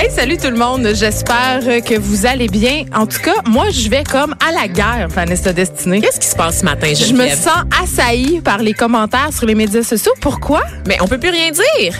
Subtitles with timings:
[0.00, 0.86] Hey, salut tout le monde.
[0.94, 2.84] J'espère que vous allez bien.
[2.94, 6.00] En tout cas, moi, je vais comme à la guerre, Vanessa Destinée.
[6.00, 9.56] Qu'est-ce qui se passe ce matin, Je me sens assaillie par les commentaires sur les
[9.56, 10.12] médias sociaux.
[10.20, 10.62] Pourquoi?
[10.86, 11.98] Mais on peut plus rien dire.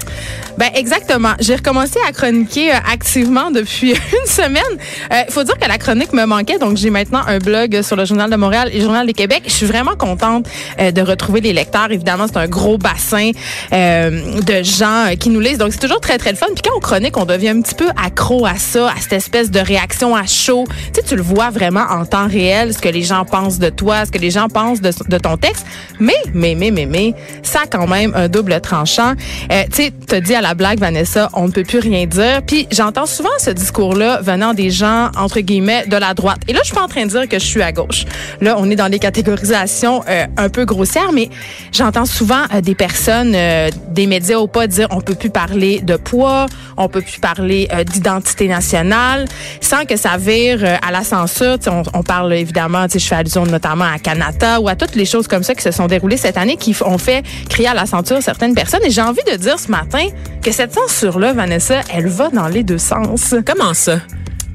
[0.59, 1.33] Ben exactement.
[1.41, 4.62] J'ai recommencé à chroniquer euh, activement depuis une semaine.
[5.11, 8.05] Il faut dire que la chronique me manquait, donc j'ai maintenant un blog sur le
[8.05, 9.43] Journal de Montréal et le Journal de Québec.
[9.47, 10.49] Je suis vraiment contente
[10.80, 11.91] euh, de retrouver les lecteurs.
[11.91, 13.30] Évidemment, c'est un gros bassin
[13.73, 16.47] euh, de gens euh, qui nous lisent, donc c'est toujours très très le fun.
[16.55, 19.51] Puis quand on chronique, on devient un petit peu accro à ça, à cette espèce
[19.51, 20.65] de réaction à chaud.
[20.69, 23.71] Tu sais, tu le vois vraiment en temps réel, ce que les gens pensent de
[23.71, 25.66] toi, ce que les gens pensent de, ton texte.
[26.01, 29.15] Mais, mais, mais, mais, mais, ça a quand même un double tranchant.
[29.52, 32.43] Euh, tu sais, t'as dit à la blague, Vanessa, on ne peut plus rien dire.
[32.46, 36.38] Puis j'entends souvent ce discours-là venant des gens, entre guillemets, de la droite.
[36.49, 38.04] Et là, je suis pas en train de dire que je suis à gauche.
[38.41, 41.29] Là, on est dans les catégorisations euh, un peu grossières, mais
[41.73, 45.80] j'entends souvent euh, des personnes, euh, des médias ou pas, dire on peut plus parler
[45.80, 49.26] de poids, on peut plus parler euh, d'identité nationale,
[49.60, 51.59] sans que ça vire euh, à la censure.
[51.66, 55.29] On, on parle évidemment, je fais allusion notamment à Canada ou à toutes les choses
[55.29, 58.23] comme ça qui se sont déroulées cette année qui ont fait crier à la censure
[58.23, 58.85] certaines personnes.
[58.85, 60.07] Et j'ai envie de dire ce matin
[60.43, 63.35] que cette censure-là, Vanessa, elle va dans les deux sens.
[63.47, 64.00] Comment ça?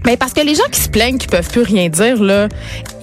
[0.05, 2.47] Mais parce que les gens qui se plaignent qui peuvent plus rien dire là,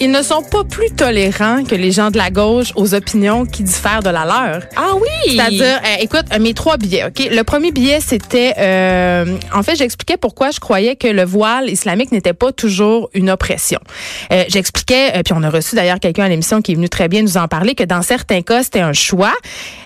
[0.01, 3.63] ils ne sont pas plus tolérants que les gens de la gauche aux opinions qui
[3.63, 4.63] diffèrent de la leur.
[4.77, 5.37] Ah oui!
[5.37, 7.29] C'est-à-dire, euh, écoute, euh, mes trois billets, OK?
[7.31, 8.55] Le premier billet, c'était...
[8.59, 13.31] euh, en fait, j'expliquais pourquoi je croyais que le voile islamique n'était pas toujours une
[13.31, 13.81] oppression.
[14.33, 17.09] Euh, j'expliquais, euh, puis on a reçu d'ailleurs quelqu'un à l'émission qui est venu très
[17.09, 19.35] bien nous en parler, que dans certains cas, c'était un choix.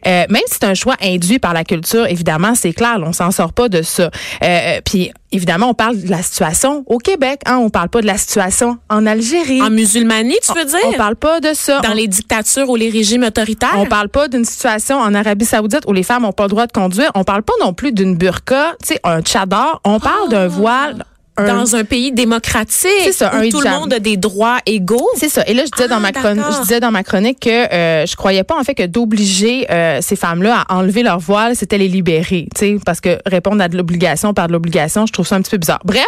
[0.06, 3.12] Euh, même si c'est un choix induit par la culture, évidemment, c'est clair, là, on
[3.12, 4.10] s'en sort pas de ça.
[4.42, 7.40] Euh, puis évidemment, on parle de la situation au Québec.
[7.46, 7.58] Hein?
[7.58, 9.60] On parle pas de la situation en Algérie.
[9.62, 10.78] En musulmanie, tu veux dire?
[10.86, 11.80] On parle pas de ça.
[11.80, 13.74] Dans On- les dictatures ou les régimes autoritaires?
[13.76, 16.66] on parle pas d'une situation en Arabie Saoudite où les femmes n'ont pas le droit
[16.66, 17.10] de conduire.
[17.14, 19.80] On parle pas non plus d'une burqa, tu sais, un tchadar.
[19.84, 21.04] On parle d'un voile.
[21.36, 25.08] Un- Dans un pays démocratique ça, où un tout le monde a des droits égaux.
[25.16, 25.42] C'est ça.
[25.46, 26.56] Et là, je disais Ah, dans ma chronique, d'accord.
[26.56, 29.98] je disais dans ma chronique que euh, je croyais pas en fait que d'obliger euh,
[30.00, 33.68] ces femmes-là à enlever leur voile, c'était les libérer, tu sais, parce que répondre à
[33.68, 35.80] de l'obligation par de l'obligation, je trouve ça un petit peu bizarre.
[35.84, 36.06] Bref,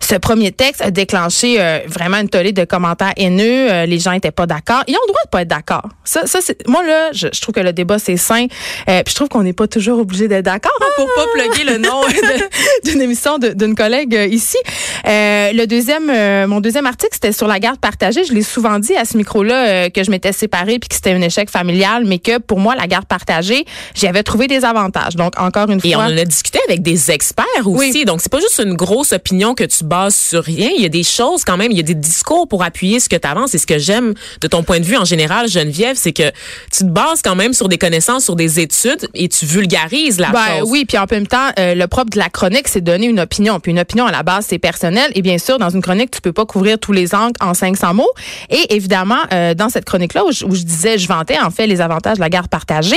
[0.00, 3.70] ce premier texte a déclenché euh, vraiment une tollée de commentaires haineux.
[3.72, 4.82] Euh, les gens étaient pas d'accord.
[4.86, 5.88] Ils ont le droit de pas être d'accord.
[6.04, 8.46] Ça, ça moi là, je, je trouve que le débat c'est sain.
[8.86, 11.78] Puis je trouve qu'on n'est pas toujours obligé d'être d'accord hein, pour pas plugger le
[11.78, 12.00] nom
[12.84, 14.56] d'une émission d'une collègue ici.
[15.06, 18.24] Euh, le deuxième, euh, mon deuxième article, c'était sur la garde partagée.
[18.24, 21.12] Je l'ai souvent dit à ce micro-là euh, que je m'étais séparée puis que c'était
[21.12, 23.64] un échec familial, mais que pour moi, la garde partagée,
[23.94, 25.16] j'y avais trouvé des avantages.
[25.16, 26.08] Donc, encore une Et on fois.
[26.12, 27.90] en a discuté avec des experts aussi.
[27.92, 28.04] Oui.
[28.04, 30.70] Donc, c'est pas juste une grosse opinion que tu bases sur rien.
[30.76, 33.08] Il y a des choses quand même, il y a des discours pour appuyer ce
[33.08, 33.54] que tu avances.
[33.54, 36.30] Et ce que j'aime de ton point de vue en général, Geneviève, c'est que
[36.72, 40.30] tu te bases quand même sur des connaissances, sur des études et tu vulgarises la
[40.30, 40.68] Ben chose.
[40.70, 43.60] oui, puis en même temps, le propre de la chronique, c'est donner une opinion.
[43.60, 45.10] Puis une opinion, à la base, c'est personnel.
[45.14, 47.94] Et bien sûr, dans une chronique, tu peux pas couvrir tous les angles en 500
[47.94, 48.10] mots.
[48.50, 51.66] Et évidemment, euh, dans cette chronique-là, où, je- où je disais, je vantais en fait
[51.66, 52.96] les avantages de la garde partagée,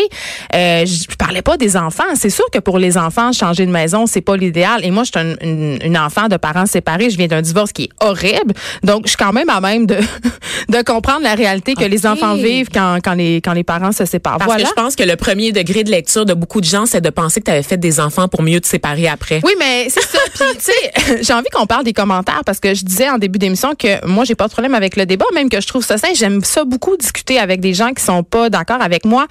[0.55, 2.03] euh, je parlais pas des enfants.
[2.15, 4.83] C'est sûr que pour les enfants, changer de maison, c'est pas l'idéal.
[4.85, 7.09] Et moi, je suis un- une, une enfant de parents séparés.
[7.09, 8.53] Je viens d'un divorce qui est horrible.
[8.83, 9.97] Donc, je suis quand même à même de,
[10.69, 14.05] de comprendre la réalité que les enfants vivent quand, quand, les, quand les parents se
[14.05, 14.37] séparent.
[14.37, 14.63] Parce voilà.
[14.63, 17.09] que je pense que le premier degré de lecture de beaucoup de gens, c'est de
[17.09, 19.39] penser que tu avais fait des enfants pour mieux te séparer après.
[19.43, 20.17] Oui, mais c'est ça.
[20.33, 23.39] Puis, tu sais, j'ai envie qu'on parle des commentaires parce que je disais en début
[23.39, 25.97] d'émission que moi, j'ai pas de problème avec le débat, même que je trouve ça
[25.97, 26.09] sain.
[26.15, 29.27] J'aime ça beaucoup discuter avec des gens qui sont pas d'accord avec moi.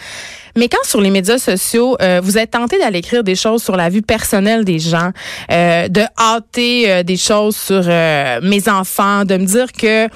[0.56, 3.76] Mais quand sur les médias sociaux, euh, vous êtes tenté d'aller écrire des choses sur
[3.76, 5.10] la vie personnelle des gens,
[5.50, 10.08] euh, de hâter euh, des choses sur euh, mes enfants, de me dire que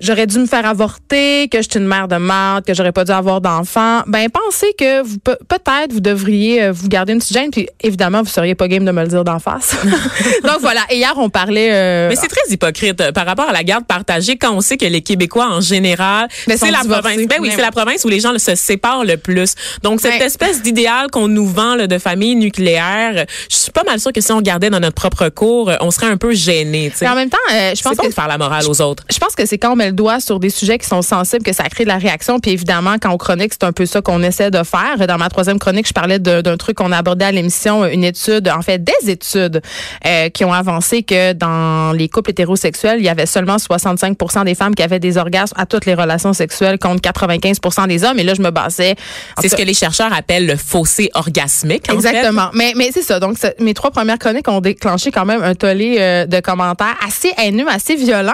[0.00, 3.04] j'aurais dû me faire avorter, que je suis une mère de merde, que j'aurais pas
[3.04, 7.18] dû avoir d'enfant, ben pensez que vous pe- peut-être vous devriez euh, vous garder une
[7.18, 9.76] petite gêne puis évidemment vous seriez pas game de me le dire d'en face.
[10.42, 13.52] Donc voilà, et hier on parlait euh, Mais c'est très hypocrite euh, par rapport à
[13.52, 17.02] la garde partagée quand on sait que les Québécois en général, Mais c'est la divorcés.
[17.02, 17.26] province.
[17.28, 19.54] Ben oui, Mais c'est la province où les gens se séparent le plus.
[19.82, 20.26] Donc cette Ouais.
[20.26, 24.20] espèce d'idéal qu'on nous vend là, de famille nucléaire, je suis pas mal sûre que
[24.20, 26.92] si on gardait dans notre propre cours, euh, on serait un peu gêné.
[27.02, 29.04] en même temps, euh, je pense pas que de faire la morale aux autres.
[29.10, 31.02] je pense que c'est quand on met met le doigt sur des sujets qui sont
[31.02, 32.38] sensibles, que ça crée de la réaction.
[32.38, 35.06] Puis évidemment, quand on chronique, c'est un peu ça qu'on essaie de faire.
[35.06, 38.48] Dans ma troisième chronique, je parlais d'un truc qu'on a abordé à l'émission, une étude,
[38.48, 39.62] en fait, des études
[40.06, 44.54] euh, qui ont avancé que dans les couples hétérosexuels, il y avait seulement 65% des
[44.54, 48.18] femmes qui avaient des orgasmes à toutes les relations sexuelles contre 95 des hommes.
[48.18, 48.94] Et là, je me basais.
[49.40, 51.90] C'est ce que les chercheurs appellent le fossé orgasmique.
[51.90, 52.50] Exactement.
[52.54, 53.20] Mais, mais c'est ça.
[53.20, 57.32] Donc, mes trois premières chroniques ont déclenché quand même un tollé euh, de commentaires assez
[57.38, 58.32] haineux, assez violents.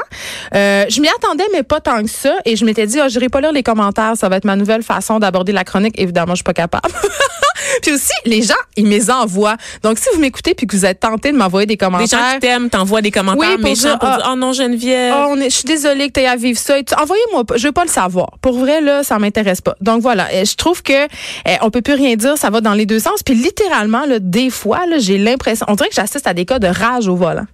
[0.55, 2.35] Euh, je m'y attendais, mais pas tant que ça.
[2.45, 4.15] Et je m'étais dit, oh, je n'irai pas lire les commentaires.
[4.17, 5.95] Ça va être ma nouvelle façon d'aborder la chronique.
[5.99, 6.89] Évidemment, je suis pas capable.
[7.83, 9.57] puis aussi, les gens, ils me envoient.
[9.83, 12.19] Donc, si vous m'écoutez puis que vous êtes tenté de m'envoyer des commentaires.
[12.19, 15.15] Les gens qui t'aiment t'envoient des commentaires oui, méchants pour dire, oh non, Geneviève.
[15.17, 16.75] Oh, je suis désolée que tu aies à vivre ça.
[17.01, 18.31] Envoyez-moi, je veux pas le savoir.
[18.41, 19.77] Pour vrai, là, ça m'intéresse pas.
[19.81, 20.29] Donc, voilà.
[20.45, 21.07] Je trouve que
[21.47, 22.37] eh, on peut plus rien dire.
[22.37, 23.23] Ça va dans les deux sens.
[23.23, 26.59] Puis littéralement, là, des fois, là, j'ai l'impression, on dirait que j'assiste à des cas
[26.59, 27.47] de rage au volant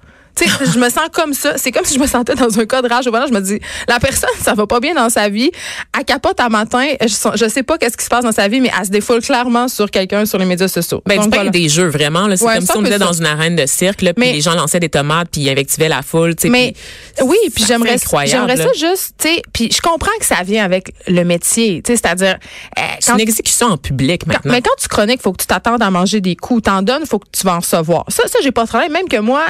[0.46, 1.56] je me sens comme ça.
[1.56, 3.08] C'est comme si je me sentais dans un cas de rage.
[3.08, 5.50] Voilà, je me dis, la personne, ça va pas bien dans sa vie.
[5.96, 6.86] Elle capote à matin.
[7.00, 9.20] Je, je sais pas qu'est-ce qui se passe dans sa vie, mais elle se défoule
[9.20, 11.02] clairement sur quelqu'un sur les médias sociaux.
[11.06, 12.28] Ben, Donc, tu des jeux, vraiment.
[12.36, 14.80] C'est comme si on était dans une arène de cirque, là, puis les gens lançaient
[14.80, 16.34] des tomates, puis ils invectivaient la foule.
[16.44, 16.74] Mais
[17.22, 17.96] oui, puis j'aimerais
[18.26, 21.92] j'aimerais ça juste, tu sais, puis je comprends que ça vient avec le métier, tu
[21.92, 22.38] sais, c'est-à-dire...
[22.78, 24.52] Euh, c'est une exécution en public, maintenant.
[24.52, 26.62] mais quand tu chroniques, faut que tu t'attendes à manger des coups.
[26.62, 28.04] T'en donnes, faut que tu vas en recevoir.
[28.08, 28.92] Ça, ça j'ai pas de problème.
[28.92, 29.42] Même que moi,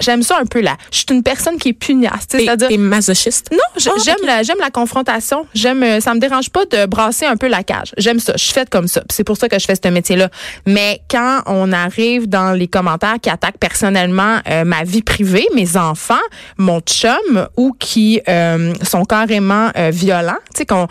[0.00, 0.76] j'aime ça un peu là.
[0.90, 2.26] Je suis une personne qui est pugnace.
[2.28, 2.68] C'est-à-dire.
[2.68, 3.50] T'es masochiste?
[3.52, 5.46] Non, ah, j'aime la, j'aime la confrontation.
[5.54, 7.92] J'aime, euh, ça me dérange pas de brasser un peu la cage.
[7.98, 8.32] J'aime ça.
[8.36, 9.02] Je suis faite comme ça.
[9.10, 10.28] C'est pour ça que je fais ce métier-là.
[10.66, 15.76] Mais quand on arrive dans les commentaires qui attaquent personnellement euh, ma vie privée, mes
[15.76, 16.14] enfants,
[16.58, 20.88] mon chum, ou qui euh, sont carrément violents, tu sais, quand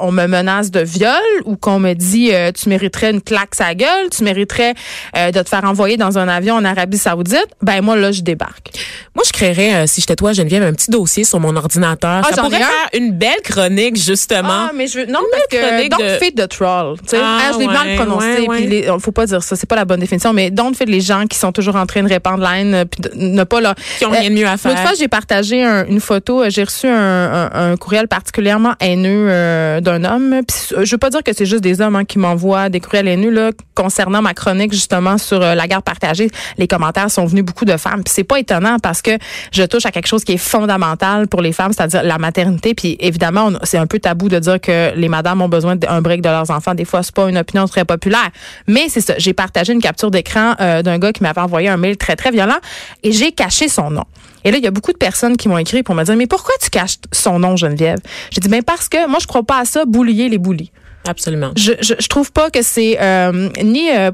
[0.00, 1.12] on me menace de viol
[1.44, 4.74] ou qu'on me dit tu mériterais une claque sa gueule, tu mériterais
[5.14, 8.70] de te faire envoyer dans un avion en Arabie Saoudite, ben moi là je débarque.
[9.14, 12.22] Moi, je créerais, euh, si j'étais toi, Geneviève, un petit dossier sur mon ordinateur.
[12.24, 14.68] Ah, ça pourrait faire une belle chronique, justement.
[14.68, 16.98] Ah, mais je veux, non, parce que don't fit the troll.
[17.00, 18.46] Tu sais, ah, je l'ai mal prononcé.
[18.46, 21.00] Ouais, Puis faut pas dire ça, c'est pas la bonne définition, mais don't fit les
[21.00, 23.74] gens qui sont toujours en train de répandre la haine, puis ne pas là.
[23.98, 24.72] Qui ont rien de mieux à faire.
[24.72, 29.80] L'autre fois, j'ai partagé une photo, euh, j'ai reçu un, un, courriel particulièrement haineux euh,
[29.80, 30.40] d'un homme.
[30.46, 33.08] Puis, je veux pas dire que c'est juste des hommes hein, qui m'envoient des courriels
[33.08, 36.30] haineux là concernant ma chronique justement sur la garde partagée.
[36.56, 38.02] Les commentaires sont venus beaucoup de femmes.
[38.04, 39.12] Puis c'est pas étonnant parce que
[39.52, 42.74] je touche à quelque chose qui est fondamental pour les femmes, c'est-à-dire la maternité.
[42.74, 46.22] Puis évidemment, c'est un peu tabou de dire que les madames ont besoin d'un break
[46.22, 46.74] de leurs enfants.
[46.74, 48.30] Des fois, c'est pas une opinion très populaire.
[48.66, 49.14] Mais c'est ça.
[49.18, 52.30] J'ai partagé une capture d'écran euh, d'un gars qui m'avait envoyé un mail très, très
[52.30, 52.58] violent
[53.02, 54.04] et j'ai caché son nom.
[54.44, 56.26] Et là, il y a beaucoup de personnes qui m'ont écrit pour me dire, mais
[56.26, 57.98] pourquoi tu caches son nom, Geneviève?
[58.30, 60.70] J'ai dit, ben parce que moi, je crois pas à ça, boulier les boulis.
[61.08, 61.52] Absolument.
[61.56, 64.10] Je, je, je, trouve pas que c'est euh, ni euh,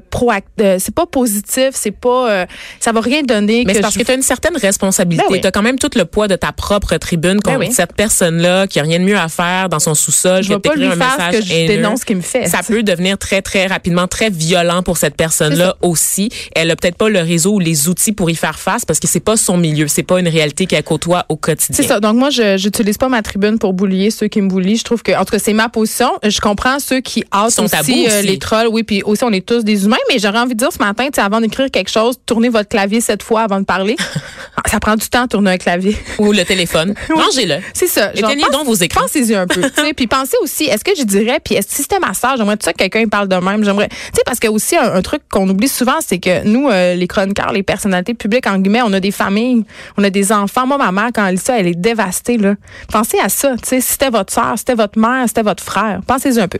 [0.61, 2.46] euh, c'est pas positif, c'est pas euh,
[2.79, 3.64] ça va rien donner.
[3.67, 5.26] Mais c'est parce que tu as une certaine responsabilité.
[5.29, 7.94] Ben tu as quand même tout le poids de ta propre tribune ben contre cette
[7.94, 10.44] personne-là qui a rien de mieux à faire dans son sous-sol.
[10.44, 12.46] Je vais pas lui un faire message que je dénonce ce qu'il me fait.
[12.46, 16.29] Ça peut devenir très très rapidement très violent pour cette personne-là aussi.
[16.55, 19.08] Elle a peut-être pas le réseau ou les outils pour y faire face parce que
[19.08, 21.75] c'est pas son milieu, c'est pas une réalité qu'elle côtoie au quotidien.
[21.75, 21.99] C'est ça.
[21.99, 24.76] Donc moi je j'utilise pas ma tribune pour boulier ceux qui me boulient.
[24.76, 26.11] Je trouve que en tout cas c'est ma position.
[26.23, 28.69] Je comprends ceux qui hâtent euh, aussi, les trolls.
[28.69, 31.08] Oui, puis aussi, on est tous des humains, mais j'aurais envie de dire ce matin,
[31.16, 33.96] avant d'écrire quelque chose, tournez votre clavier cette fois avant de parler.
[34.66, 35.96] ça prend du temps de tourner un clavier.
[36.19, 36.94] Ou le téléphone.
[37.11, 37.56] Mangez-le.
[37.72, 38.12] C'est ça.
[38.14, 39.02] Éteignez donc vos écrans.
[39.02, 39.62] Pensez-y un peu.
[39.96, 42.78] puis pensez aussi, est-ce que je dirais, puis si c'était ma soeur, j'aimerais ça que
[42.78, 43.64] quelqu'un parle de même?
[43.64, 46.94] J'aimerais, tu sais, parce que aussi un, truc qu'on oublie souvent, c'est que nous, euh,
[46.94, 49.64] les chroniqueurs, les personnalités publiques, en guillemets, on a des familles,
[49.99, 50.67] on a des enfants.
[50.67, 52.38] Moi, ma mère, quand elle lit ça, elle est dévastée.
[52.38, 52.55] Là.
[52.90, 53.55] Pensez à ça.
[53.62, 56.00] Tu sais, si c'était votre soeur, c'était votre mère, c'était votre frère.
[56.06, 56.58] Pensez-y un peu.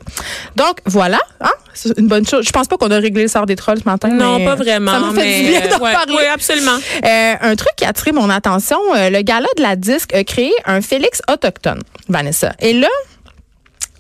[0.57, 1.21] Donc, voilà.
[1.41, 1.53] Hein?
[1.73, 2.45] C'est une bonne chose.
[2.47, 4.09] Je pense pas qu'on a réglé le sort des trolls ce matin.
[4.09, 4.93] Non, pas vraiment.
[4.93, 6.15] Ça m'a fait du bien d'en parler.
[6.17, 6.79] Oui, absolument.
[7.05, 10.53] Euh, un truc qui a mon attention, euh, le gala de la disque a créé
[10.65, 12.55] un Félix autochtone, Vanessa.
[12.61, 12.89] Et là,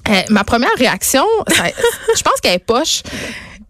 [0.08, 3.02] euh, ma première réaction, je pense qu'elle est poche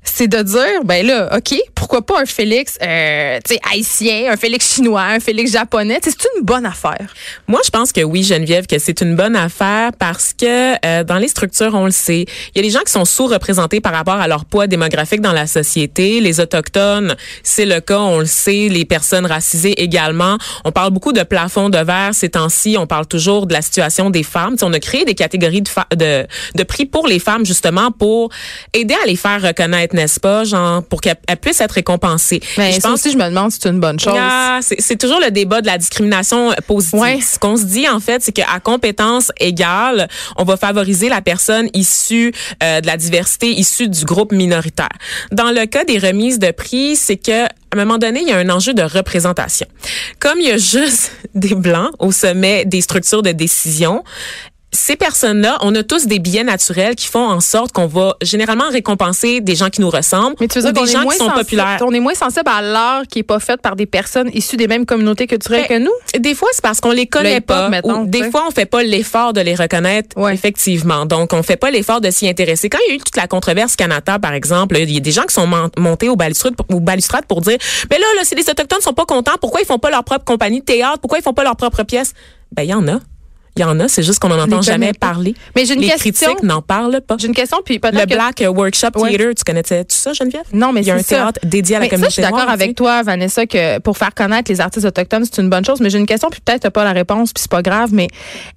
[0.05, 3.39] c'est de dire, ben là, OK, pourquoi pas un Félix euh,
[3.73, 5.99] haïtien, un Félix chinois, un Félix japonais?
[6.03, 7.13] C'est une bonne affaire.
[7.49, 11.17] Moi, je pense que oui, Geneviève, que c'est une bonne affaire parce que euh, dans
[11.19, 14.15] les structures, on le sait, il y a des gens qui sont sous-représentés par rapport
[14.15, 16.21] à leur poids démographique dans la société.
[16.21, 18.69] Les Autochtones, c'est le cas, on le sait.
[18.71, 20.39] Les personnes racisées également.
[20.65, 22.77] On parle beaucoup de plafond de verre ces temps-ci.
[22.79, 24.57] On parle toujours de la situation des femmes.
[24.57, 28.31] T'sais, on a créé des catégories de, de, de prix pour les femmes, justement, pour
[28.73, 32.41] aider à les faire reconnaître n'est-ce pas, genre pour qu'elle puisse être récompensés.
[32.59, 34.15] Mais je pense aussi, je me demande si c'est une bonne chose.
[34.17, 37.01] ah, c'est c'est toujours le débat de la discrimination euh, positive.
[37.01, 37.21] Ouais.
[37.21, 41.69] Ce qu'on se dit en fait, c'est qu'à compétence égale, on va favoriser la personne
[41.73, 42.33] issue
[42.63, 44.89] euh, de la diversité, issue du groupe minoritaire.
[45.33, 48.33] Dans le cas des remises de prix, c'est que à un moment donné, il y
[48.33, 49.67] a un enjeu de représentation.
[50.21, 54.05] Comme il y a juste des blancs au sommet des structures de décision,
[54.75, 58.69] ces personnes-là, on a tous des biais naturels qui font en sorte qu'on va généralement
[58.71, 61.17] récompenser des gens qui nous ressemblent Mais tu veux ou dire qu'on des gens qui
[61.17, 61.79] sont sensible- populaires.
[61.83, 64.67] On est moins sensible à l'art qui est pas fait par des personnes issues des
[64.69, 65.93] mêmes communautés culturelles que nous?
[66.19, 67.69] Des fois, c'est parce qu'on les connaît pas.
[67.69, 70.35] mettons, ou des fois, on fait pas l'effort de les reconnaître, Ouais.
[70.35, 71.07] effectivement.
[71.07, 72.69] Donc, on fait pas l'effort de s'y intéresser.
[72.69, 75.13] Quand il y a eu toute la controverse Canada, par exemple, il y a des
[75.13, 77.59] gens qui sont mon- montés au balustrade, au balustrade pour dire,
[77.91, 80.25] mais là, là, si les autochtones sont pas contents, pourquoi ils font pas leur propre
[80.25, 82.13] compagnie de théâtre, pourquoi ils font pas leur propre pièce
[82.53, 82.99] Ben, il y en a.
[83.57, 85.09] Il y en a, c'est juste qu'on en entend jamais pas.
[85.13, 85.35] parler.
[85.55, 86.27] Mais j'ai une les question.
[86.29, 87.17] critiques n'en parlent pas.
[87.21, 89.11] J'ai une question, puis Le peut-être que- Black Workshop Ouais.
[89.11, 90.43] Theater, tu connaissais tout ça, Geneviève?
[90.53, 91.05] Non, mais Il y a un ça.
[91.17, 93.97] théâtre dédié à la Mais ça, communauté je suis d'accord avec toi, Vanessa, que pour
[93.97, 95.81] faire connaître les artistes autochtones, c'est une bonne chose.
[95.81, 97.91] Mais j'ai une question, puis peut-être t'as pas la réponse, puis c'est pas grave.
[97.93, 98.09] Mais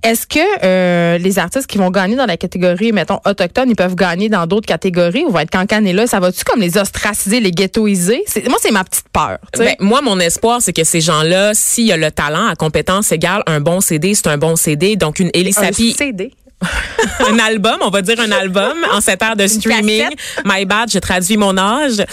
[0.04, 3.96] est-ce que euh, les artistes qui vont gagner dans la catégorie, mettons, autochtone, ils peuvent
[3.96, 6.08] gagner dans d'autres catégories ou vont être cancanés là?
[6.08, 8.24] Ça va-tu comme les ostraciser, les ghettoiser?
[8.50, 9.38] Moi, c'est ma petite peur.
[9.58, 13.12] Ben, moi, mon espoir, c'est que ces gens-là, s'il y a le talent à compétence
[13.12, 14.87] égale, un bon CD, c'est un bon CD.
[14.96, 16.32] Donc, une un Elisapi, CD.
[17.30, 20.08] un album, on va dire un album en cette ère de streaming.
[20.44, 22.04] My bad, j'ai traduit mon âge.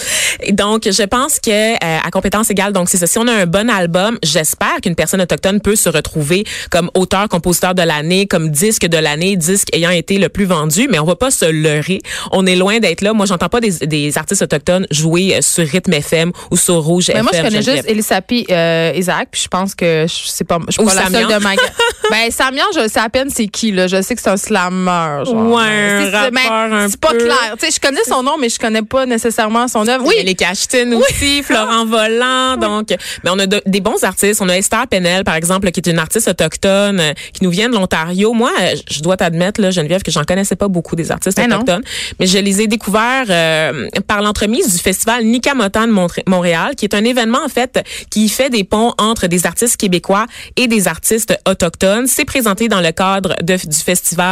[0.40, 3.06] Et donc, je pense que euh, à compétence égale, donc c'est ça.
[3.06, 7.28] Si on a un bon album, j'espère qu'une personne autochtone peut se retrouver comme auteur,
[7.28, 10.88] compositeur de l'année, comme disque de l'année, disque ayant été le plus vendu.
[10.90, 12.00] Mais on va pas se leurrer.
[12.30, 13.14] On est loin d'être là.
[13.14, 17.06] Moi, j'entends pas des, des artistes autochtones jouer euh, sur Rythme FM ou sur Rouge
[17.08, 17.22] Mais FM.
[17.24, 20.72] moi, je connais juste Elisapi euh, Isaac, puis je pense que je sais pas, je
[20.72, 21.28] suis pas la Samian.
[21.28, 21.50] seule de ma.
[22.10, 23.86] ben Samian, je sais à peine c'est qui là.
[23.86, 25.24] Je sais que c'est un slammer.
[25.24, 25.34] Genre.
[25.34, 27.18] Ouais, Mais un c'est- rappeur pas peu.
[27.18, 27.54] clair.
[27.58, 30.04] Tu sais, je connais son nom, mais je connais pas nécessairement son œuvre.
[30.06, 32.56] Oui, les Cachetines aussi, Florent Volant.
[32.56, 32.88] Donc,
[33.22, 34.40] mais on a de- des bons artistes.
[34.42, 37.68] On a Esther Penel, par exemple, qui est une artiste autochtone, euh, qui nous vient
[37.68, 38.32] de l'Ontario.
[38.32, 41.48] Moi, euh, je dois t'admettre, là, Geneviève, que j'en connaissais pas beaucoup des artistes Ben
[41.48, 41.56] non.
[41.56, 41.84] autochtones,
[42.20, 46.84] mais je les ai découverts euh, par l'entremise du festival Nikamotan de Montré- Montréal, qui
[46.84, 50.26] est un événement en fait qui fait des ponts entre des artistes québécois
[50.56, 52.06] et des artistes autochtones.
[52.06, 54.23] C'est présenté dans le cadre de- du festival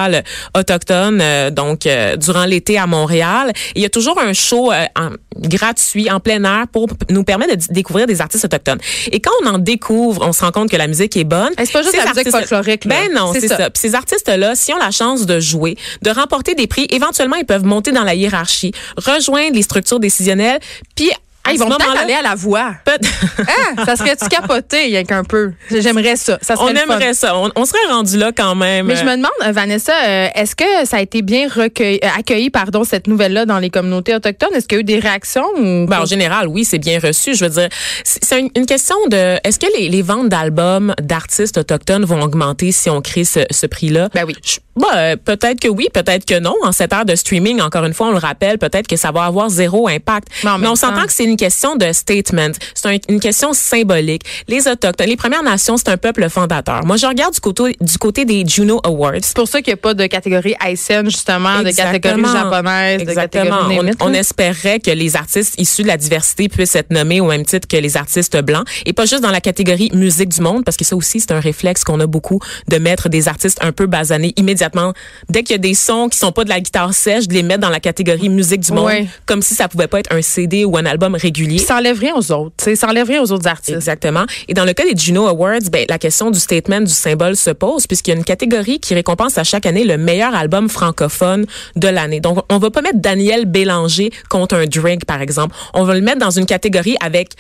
[0.57, 3.53] autochtone, euh, donc euh, durant l'été à Montréal.
[3.75, 7.57] Il y a toujours un show euh, en- gratuit en plein air pour nous permettre
[7.57, 8.79] de découvrir des artistes autochtones.
[9.11, 11.51] Et quand on en découvre, on se rend compte que la musique est bonne.
[11.59, 12.95] C'est pas juste la musique folklorique, là.
[13.07, 13.57] Ben non, C'est ça.
[13.57, 13.71] ça.
[13.71, 17.47] Puis ces artistes-là, s'ils ont la chance de jouer, de remporter des prix, éventuellement, ils
[17.47, 20.61] peuvent monter dans la hiérarchie, rejoindre les structures décisionnelles,
[20.97, 21.11] puis
[21.45, 22.73] Ah, ils vont peut-être aller à la voix.
[22.87, 25.53] Ah, ça serait-tu capoté, rien qu'un peu?
[25.71, 26.39] J'aimerais ça.
[26.59, 27.37] On aimerait ça.
[27.37, 28.87] On, on serait rendu là quand même.
[28.87, 32.09] Mais je me demande, euh, Vanessa, euh, est-ce que ça a été bien recueilli, euh,
[32.17, 34.55] accueilli, pardon, cette nouvelle-là dans les communautés autochtones?
[34.55, 37.35] Est-ce qu'il y a eu des réactions ou Ben, en général, oui, c'est bien reçu.
[37.35, 37.69] Je veux dire,
[38.05, 42.71] c'est une, une question de est-ce que les, les ventes d'albums d'artistes autochtones vont augmenter
[42.71, 44.09] si on crée ce, ce prix-là?
[44.15, 44.37] Ben oui.
[44.45, 46.55] Je- ben, peut-être que oui, peut-être que non.
[46.63, 49.25] En cette ère de streaming, encore une fois, on le rappelle, peut-être que ça va
[49.25, 50.29] avoir zéro impact.
[50.45, 52.53] Mais Mais on s'entend que c'est une question de statement.
[52.75, 54.23] C'est un- une question symbolique.
[54.49, 56.85] Les autochtones, les Premières Nations, c'est un peuple fondateur.
[56.85, 59.13] Moi, je regarde du côté, du côté des Juno Awards.
[59.23, 62.33] C'est pour ça qu'il n'y a pas de catégorie haïtienne, justement, de catégorie Exactement.
[62.33, 63.45] japonaise, de Exactement.
[63.69, 64.19] catégorie On, là.
[64.19, 67.77] espérait que les artistes issus de la diversité puissent être nommés au même titre que
[67.79, 70.95] les artistes blancs et pas juste dans la catégorie musique du monde parce que ça
[70.97, 74.93] aussi c'est un réflexe qu'on a beaucoup de mettre des artistes un peu basanés immédiatement
[75.29, 77.43] dès qu'il y a des sons qui sont pas de la guitare sèche de les
[77.43, 79.07] mettre dans la catégorie musique du monde Ouais.
[79.27, 81.57] comme si ça pouvait pas être un CD ou un album régulier.
[81.57, 82.75] Puis ça enlève rien aux autres.
[82.75, 83.77] Ça enlève rien aux autres artistes.
[83.77, 84.25] Exactement.
[84.49, 87.51] Et dans le cas des Juno Awards, ben, la question du statement, du symbole se
[87.51, 91.47] pose puisqu'il y a une catégorie qui récompense à chaque année le meilleur album francophone
[91.77, 92.21] de l'année.
[92.21, 95.55] Donc, on va pas mettre Daniel Bélanger contre un Drake, par exemple.
[95.75, 97.31] On va le mettre dans une catégorie avec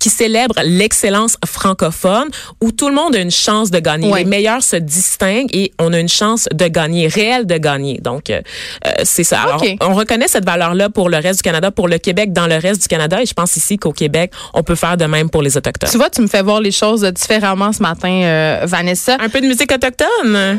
[0.00, 2.28] qui célèbre l'excellence francophone
[2.60, 4.10] où tout le monde a une chance de gagner.
[4.10, 4.20] Ouais.
[4.20, 7.98] Les meilleurs se distinguent et on a une chance de gagner, réelle de gagner.
[7.98, 8.40] Donc, euh,
[8.86, 9.42] euh, c'est ça.
[9.42, 12.56] Alors, on reconnaît cette valeur-là pour le reste du Canada, pour le Québec dans le
[12.56, 15.42] reste du Canada et je pense ici qu'au Québec, on peut faire de même pour
[15.42, 15.88] les Autochtones.
[15.90, 19.16] Tu vois, tu me fais voir les choses différemment ce matin, euh, Vanessa.
[19.20, 20.58] Un peu de musique autochtone?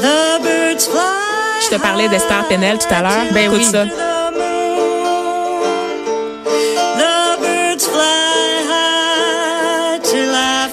[0.00, 3.24] The birds fly Je te parlais d'Esther Penel tout à l'heure.
[3.32, 3.70] Ben Écoute oui.
[3.70, 3.84] ça.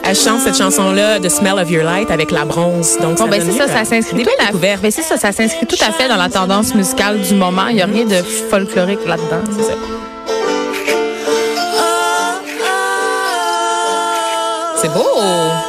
[0.10, 2.98] Elle chante cette chanson-là, The Smell of Your Light, avec la bronze.
[3.00, 5.68] Donc, Bon, ben ça, lieu ça à s'inscrit tout à ben c'est ça, ça s'inscrit
[5.68, 7.68] tout à fait dans la tendance musicale du moment.
[7.68, 8.16] Il n'y a rien de
[8.50, 9.44] folklorique là-dedans.
[9.56, 9.99] C'est ça.
[14.82, 15.69] C'est beau.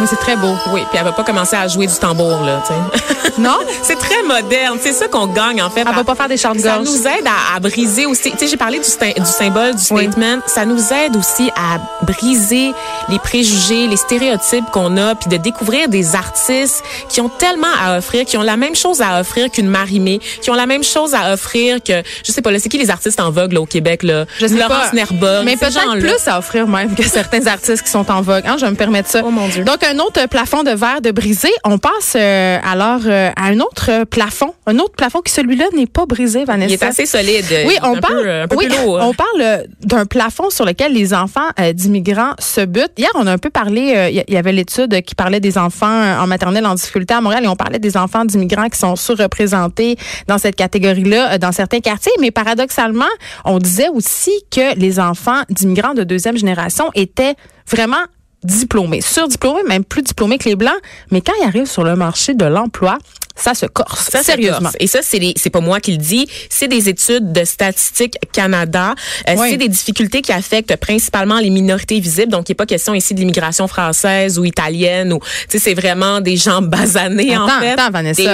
[0.00, 0.54] Mais c'est très beau.
[0.72, 3.32] Oui, puis elle va pas commencer à jouer du tambour, là, tu sais.
[3.40, 3.58] Non?
[3.82, 4.78] c'est très moderne.
[4.80, 5.84] C'est ça qu'on gagne, en fait.
[5.88, 6.86] Elle va pas faire des chants de Ça gorge.
[6.88, 8.30] nous aide à, à briser aussi.
[8.32, 8.84] Tu sais, j'ai parlé du,
[9.24, 10.04] symbole, du Oui.
[10.04, 10.38] statement.
[10.46, 12.72] Ça nous aide aussi à briser
[13.08, 17.96] les préjugés, les stéréotypes qu'on a, puis de découvrir des artistes qui ont tellement à
[17.98, 21.14] offrir, qui ont la même chose à offrir qu'une Marimé, qui ont la même chose
[21.14, 23.66] à offrir que, je sais pas, là, c'est qui les artistes en vogue, là, au
[23.66, 24.26] Québec, là?
[24.38, 24.92] Je sais Laurence pas.
[24.92, 25.44] Nerbonne.
[25.44, 28.44] Mais peut-être plus à offrir même que certains artistes qui sont en vogue.
[28.46, 29.22] Hein, je vais me permettre ça.
[29.24, 29.64] Oh, mon Dieu.
[29.64, 31.48] Donc, un autre plafond de verre de brisé.
[31.64, 34.52] On passe euh, alors euh, à un autre plafond.
[34.66, 36.68] Un autre plafond qui, celui-là, n'est pas brisé, Vanessa.
[36.68, 37.44] Il est assez solide.
[37.66, 38.98] Oui, on un parle, peu, euh, un peu oui, plus lourd.
[39.00, 42.92] on parle d'un plafond sur lequel les enfants euh, d'immigrants se butent.
[42.98, 45.86] Hier, on a un peu parlé, il y- avait l'étude qui parlait des enfants
[46.20, 49.96] en maternelle en difficulté à Montréal et on parlait des enfants d'immigrants qui sont surreprésentés
[50.26, 52.12] dans cette catégorie-là dans certains quartiers.
[52.20, 53.04] Mais paradoxalement,
[53.44, 57.34] on disait aussi que les enfants d'immigrants de deuxième génération étaient
[57.70, 58.02] vraiment
[58.42, 60.78] diplômés, surdiplômés, même plus diplômés que les blancs.
[61.10, 62.98] Mais quand ils arrivent sur le marché de l'emploi,
[63.38, 64.08] ça se corse.
[64.10, 64.60] Ça, sérieusement.
[64.70, 64.76] corse.
[64.80, 68.94] Et ça, c'est pas moi qui le dis, c'est des études de Statistique Canada.
[69.28, 69.50] Euh, Oui.
[69.50, 72.32] C'est des difficultés qui affectent principalement les minorités visibles.
[72.32, 75.74] Donc, il n'est pas question ici de l'immigration française ou italienne ou, tu sais, c'est
[75.74, 77.72] vraiment des gens basanés, en fait.
[77.72, 78.22] attends, Vanessa.
[78.22, 78.28] Des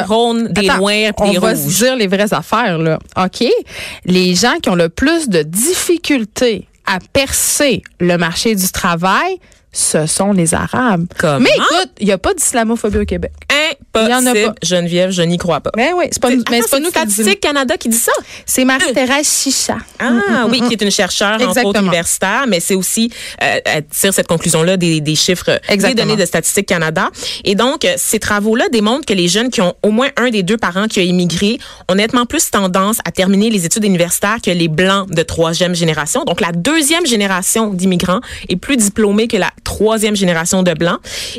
[0.52, 1.59] des Attends, noirs, puis on des va rouges.
[1.59, 2.99] se dire les vraies affaires, là.
[3.16, 3.44] OK?
[4.04, 9.38] Les gens qui ont le plus de difficultés à percer le marché du travail,
[9.73, 11.07] ce sont les Arabes.
[11.19, 11.41] Comment?
[11.41, 13.33] Mais écoute, il n'y a pas d'islamophobie au Québec.
[13.95, 14.55] Il y en a Impossible, pas.
[14.62, 15.71] Geneviève, je n'y crois pas.
[15.76, 17.41] Mais oui, c'est pas, nous- mais Attends, pas nous qui Statistique.
[17.41, 18.12] Canada qui dit ça.
[18.47, 19.76] C'est Marie-Thérèse Chicha.
[19.99, 23.11] Ah oui, qui est une chercheure entre autres universitaire, mais c'est aussi
[23.43, 26.07] euh, elle tire cette conclusion-là des, des chiffres, des Exactement.
[26.07, 27.11] données de Statistique Canada.
[27.45, 30.43] Et donc, euh, ces travaux-là démontrent que les jeunes qui ont au moins un des
[30.43, 31.59] deux parents qui a immigré
[31.91, 36.25] ont nettement plus tendance à terminer les études universitaires que les blancs de troisième génération.
[36.25, 40.99] Donc, la deuxième génération d'immigrants est plus diplômée que la troisième génération de blancs.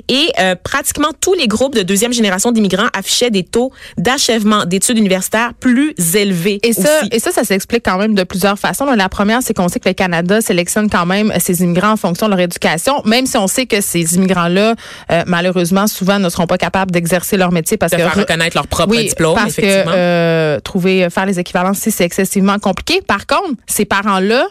[0.09, 4.97] Et euh, pratiquement tous les groupes de deuxième génération d'immigrants affichaient des taux d'achèvement d'études
[4.97, 6.59] universitaires plus élevés.
[6.63, 7.09] Et ça, aussi.
[7.11, 8.85] et ça, ça s'explique quand même de plusieurs façons.
[8.85, 12.27] La première, c'est qu'on sait que le Canada sélectionne quand même ses immigrants en fonction
[12.27, 14.75] de leur éducation, même si on sait que ces immigrants-là,
[15.11, 18.19] euh, malheureusement, souvent ne seront pas capables d'exercer leur métier parce de que faire re-
[18.19, 19.91] reconnaître leur propre oui, diplôme, parce que effectivement.
[19.95, 23.01] euh, trouver faire les équivalences c'est excessivement compliqué.
[23.05, 24.45] Par contre, ces parents-là,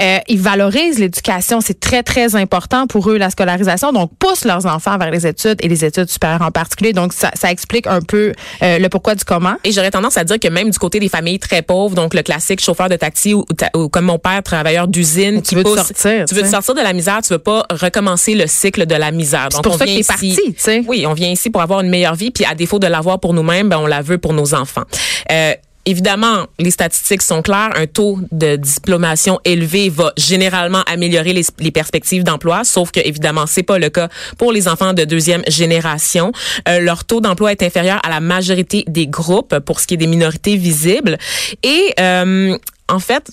[0.00, 4.66] euh, ils valorisent l'éducation, c'est très très important pour eux la scolarisation, donc poussent leurs
[4.66, 6.92] enfants vers les études et les études supérieures en particulier.
[6.92, 8.32] Donc ça, ça explique un peu
[8.62, 9.54] euh, le pourquoi du comment.
[9.64, 12.22] Et j'aurais tendance à dire que même du côté des familles très pauvres, donc le
[12.22, 13.44] classique chauffeur de taxi ou,
[13.90, 16.80] comme mon père, travailleur d'usine, Tu qui veux te sortir, tu veux te sortir de
[16.80, 19.48] la misère, tu veux pas recommencer le cycle de la misère.
[19.50, 20.82] Donc pour on ça vient ici- parti, tu sais.
[20.86, 23.34] Oui, on vient ici pour avoir une meilleure vie, puis à défaut de l'avoir pour
[23.34, 24.84] nous-mêmes, ben on la veut pour nos enfants.
[25.32, 25.52] Euh,
[25.88, 27.70] Évidemment, les statistiques sont claires.
[27.74, 33.62] Un taux de diplomation élevé va généralement améliorer les, perspectives d'emploi, sauf que évidemment, c'est
[33.62, 36.30] pas le cas pour les enfants de deuxième génération.
[36.68, 39.96] Euh, leur taux d'emploi est inférieur à la majorité des groupes pour ce qui est
[39.96, 41.16] des minorités visibles.
[41.62, 42.58] Et euh,
[42.90, 43.30] en fait,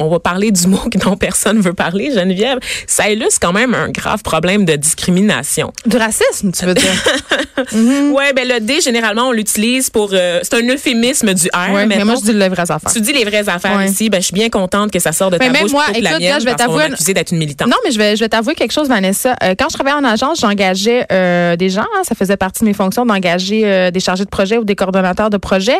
[0.00, 2.58] on va parler du mot dont personne veut parler, Geneviève.
[2.86, 5.72] Ça illustre quand même un grave problème de discrimination.
[5.86, 6.90] Du racisme, tu veux dire
[8.12, 11.72] Ouais, ben le D généralement on l'utilise pour euh, c'est un euphémisme du R.
[11.72, 12.92] Ouais, mais moi je dis les vraies affaires.
[12.92, 13.86] tu dis les vraies affaires Ouais.
[13.88, 15.84] ici, ben je suis bien contente que ça sort de ta Mais même bouche moi,
[15.92, 17.68] la écoute, mienne, là, je vais t'avouer une- d'être une militante.
[17.68, 19.34] Non, mais je vais, je vais t'avouer quelque chose, Vanessa.
[19.42, 21.82] Euh, quand je travaillais en agence, j'engageais euh, des gens.
[21.96, 25.30] hein, ça faisait partie de mes fonctions d'engager des chargés de projet ou des coordonnateurs
[25.30, 25.76] de projet.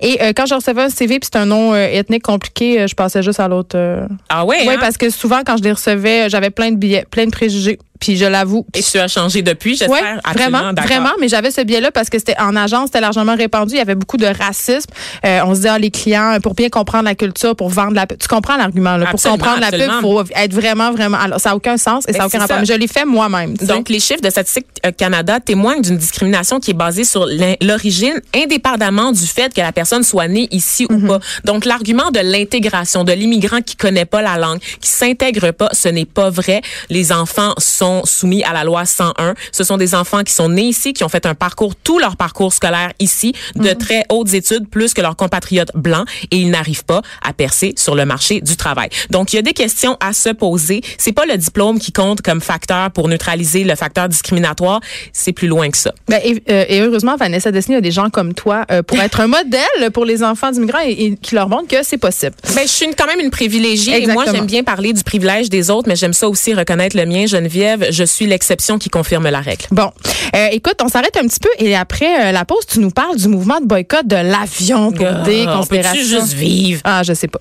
[0.00, 3.40] Et quand je recevais un CV puis c'était un nom ethnique compliqué, je passais juste
[3.40, 3.57] à l'autre.
[3.74, 4.06] Euh.
[4.28, 4.78] Ah ouais, Oui, hein?
[4.80, 7.78] parce que souvent, quand je les recevais, j'avais plein de billets, plein de préjugés.
[8.00, 8.66] Puis je l'avoue.
[8.74, 10.20] Et tu as changé depuis, j'espère.
[10.24, 13.74] Absolument, vraiment, vraiment, mais j'avais ce biais-là parce que c'était en agence, c'était largement répandu.
[13.74, 14.90] Il y avait beaucoup de racisme.
[15.24, 18.06] Euh, on se disait, ah, les clients, pour bien comprendre la culture, pour vendre la
[18.06, 18.18] pub.
[18.18, 19.06] Tu comprends l'argument, là?
[19.06, 21.18] Pour Absolument, comprendre la pub, il faut être vraiment, vraiment.
[21.18, 22.58] Alors, ça n'a aucun sens et ça n'a aucun rapport.
[22.60, 23.54] Mais je l'ai fait moi-même.
[23.56, 27.26] Donc, les chiffres de Statistique euh, Canada témoignent d'une discrimination qui est basée sur
[27.60, 31.18] l'origine, indépendamment du fait que la personne soit née ici ou pas.
[31.44, 35.88] Donc, l'argument de l'intégration, de l'immigrant qui connaît pas la langue, qui s'intègre pas, ce
[35.88, 36.60] n'est pas vrai.
[36.90, 39.34] Les enfants sont soumis à la loi 101.
[39.52, 42.16] Ce sont des enfants qui sont nés ici, qui ont fait un parcours, tout leur
[42.16, 43.74] parcours scolaire ici, de Mhm.
[43.76, 47.94] très hautes études, plus que leurs compatriotes blancs, et ils n'arrivent pas à percer sur
[47.94, 48.88] le marché du travail.
[49.10, 50.80] Donc, il y a des questions à se poser.
[50.98, 54.80] C'est pas le diplôme qui compte comme facteur pour neutraliser le facteur discriminatoire.
[55.12, 55.92] C'est plus loin que ça.
[56.08, 59.20] Ben, et, euh, et heureusement, Vanessa Dessny a des gens comme toi euh, pour être
[59.20, 62.34] un modèle pour les enfants d'immigrants et, et qui leur montrent que c'est possible.
[62.54, 65.48] Ben, je suis une- quand même une privilégiée et moi, j'aime bien parler du privilège
[65.50, 67.26] des autres, mais j'aime ça aussi reconnaître le mien.
[67.26, 69.64] Geneviève, je suis l'exception qui confirme la règle.
[69.70, 69.90] Bon,
[70.34, 73.16] Euh, écoute, on s'arrête un petit peu et après euh, la pause, tu nous parles
[73.16, 76.02] du mouvement de boycott de l'avion pour des Ah, on considérations.
[76.20, 76.80] juste vivre?
[76.84, 77.40] Ah, je sais pas.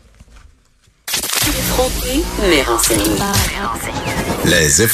[1.47, 3.03] Effronté, mais renseigné.
[4.45, 4.87] Les effrontés.